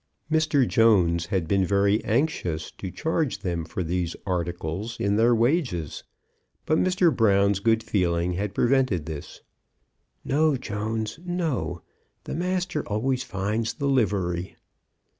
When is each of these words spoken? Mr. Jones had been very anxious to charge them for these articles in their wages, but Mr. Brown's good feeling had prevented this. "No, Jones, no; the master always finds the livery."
Mr. 0.31 0.67
Jones 0.67 1.27
had 1.27 1.47
been 1.47 1.63
very 1.63 2.03
anxious 2.03 2.71
to 2.71 2.89
charge 2.89 3.37
them 3.41 3.63
for 3.63 3.83
these 3.83 4.15
articles 4.25 4.99
in 4.99 5.15
their 5.15 5.35
wages, 5.35 6.03
but 6.65 6.79
Mr. 6.79 7.15
Brown's 7.15 7.59
good 7.59 7.83
feeling 7.83 8.33
had 8.33 8.55
prevented 8.55 9.05
this. 9.05 9.41
"No, 10.25 10.57
Jones, 10.57 11.19
no; 11.23 11.83
the 12.23 12.33
master 12.33 12.81
always 12.89 13.21
finds 13.23 13.75
the 13.75 13.85
livery." 13.87 14.57